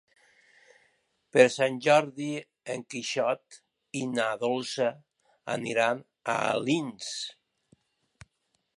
[1.35, 2.29] Per Sant Jordi
[2.77, 3.59] en Quixot
[4.01, 4.89] i na Dolça
[5.57, 7.15] aniran a Alins.